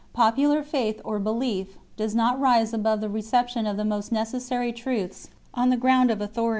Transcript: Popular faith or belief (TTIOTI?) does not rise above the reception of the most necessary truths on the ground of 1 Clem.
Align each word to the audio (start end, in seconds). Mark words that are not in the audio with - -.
Popular 0.13 0.63
faith 0.63 0.99
or 1.05 1.19
belief 1.19 1.75
(TTIOTI?) 1.75 1.95
does 1.95 2.15
not 2.15 2.39
rise 2.39 2.73
above 2.73 3.01
the 3.01 3.09
reception 3.11 3.67
of 3.67 3.77
the 3.77 3.85
most 3.85 4.11
necessary 4.11 4.73
truths 4.73 5.29
on 5.53 5.69
the 5.69 5.77
ground 5.77 6.09
of 6.09 6.19
1 6.19 6.29
Clem. 6.29 6.49